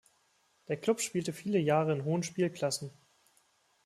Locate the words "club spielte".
0.77-1.31